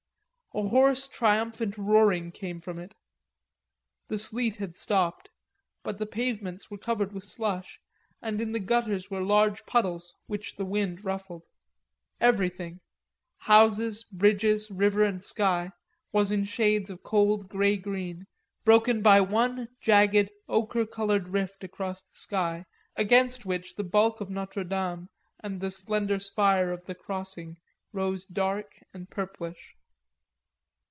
[0.53, 2.93] A hoarse triumphant roaring came from it.
[4.09, 5.29] The sleet had stopped;
[5.81, 7.79] but the pavements were covered with slush
[8.21, 11.45] and in the gutters were large puddles which the wind ruffled.
[12.19, 12.81] Everything,
[13.37, 15.71] houses, bridges, river and sky,
[16.11, 18.27] was in shades of cold grey green,
[18.65, 22.65] broken by one jagged ochre colored rift across the sky
[22.97, 25.07] against which the bulk of Notre Dame
[25.39, 27.55] and the slender spire of the crossing
[27.93, 29.77] rose dark and purplish.